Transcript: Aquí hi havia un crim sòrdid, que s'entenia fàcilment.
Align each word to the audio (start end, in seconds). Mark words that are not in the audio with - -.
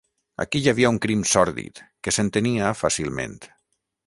Aquí 0.43 0.61
hi 0.61 0.71
havia 0.71 0.89
un 0.93 0.97
crim 1.03 1.21
sòrdid, 1.33 1.83
que 2.09 2.17
s'entenia 2.17 2.73
fàcilment. 2.83 3.39